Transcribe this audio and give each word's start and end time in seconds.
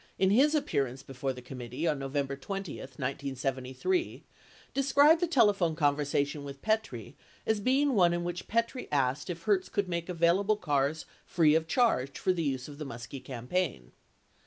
in 0.17 0.31
his 0.31 0.55
appearance 0.55 1.03
before 1.03 1.31
the 1.31 1.43
committee 1.43 1.85
on 1.87 1.99
November 1.99 2.35
20, 2.35 2.79
1973, 2.79 4.23
described 4.73 5.21
the 5.21 5.27
telephone 5.27 5.75
conversation 5.75 6.43
with 6.43 6.63
Petrie 6.63 7.15
as 7.45 7.59
being 7.59 7.93
one 7.93 8.11
in 8.11 8.23
which 8.23 8.47
Petrie 8.47 8.87
asked 8.91 9.29
if 9.29 9.43
Hertz 9.43 9.69
could 9.69 9.87
make 9.87 10.09
available 10.09 10.57
cars 10.57 11.05
free 11.27 11.53
of 11.53 11.67
charge 11.67 12.17
for 12.17 12.33
the 12.33 12.41
use 12.41 12.67
of 12.67 12.79
the 12.79 12.83
Muskie 12.85 13.23
campaign. 13.23 13.91